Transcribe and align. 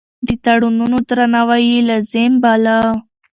د 0.27 0.29
تړونونو 0.43 0.97
درناوی 1.09 1.63
يې 1.71 1.79
لازم 1.89 2.31
باله. 2.43 2.77